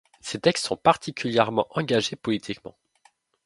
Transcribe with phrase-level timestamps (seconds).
[0.19, 2.75] Ses textes sont particulièrement engagés politiquement.